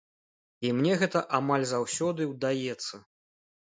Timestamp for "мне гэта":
0.77-1.23